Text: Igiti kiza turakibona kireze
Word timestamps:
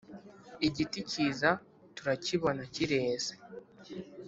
Igiti 0.67 0.99
kiza 1.09 1.49
turakibona 1.97 2.61
kireze 2.73 3.33